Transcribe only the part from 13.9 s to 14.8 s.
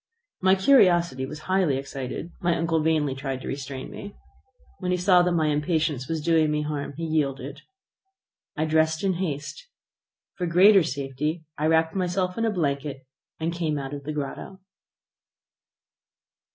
of the grotto.